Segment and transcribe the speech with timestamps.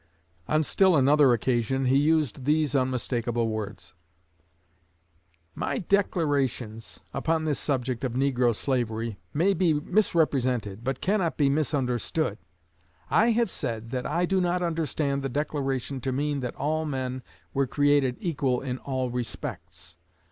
[0.47, 3.93] On still another occasion he used these unmistakable words:
[5.53, 12.39] My declarations upon this subject of negro slavery may be misrepresented, but cannot be misunderstood.
[13.11, 17.21] I have said that I do not understand the Declaration to mean that all men
[17.53, 19.97] were created equal in all respects.